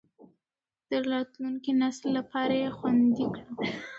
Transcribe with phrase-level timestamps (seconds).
[0.89, 3.47] د راتلونکي نسل لپاره یې خوندي کړو.